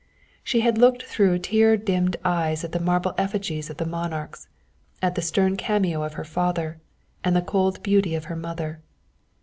[0.43, 4.47] She had looked through tear dimmed eyes at the marble effigies of the monarchs,
[4.99, 6.79] at the stern cameo of her father,
[7.23, 8.81] and the cold beauty of her mother.